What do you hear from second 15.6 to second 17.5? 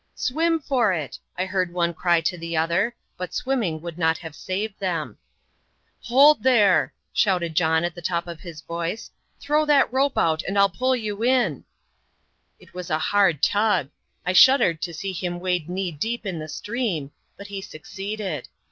knee deep in the stream but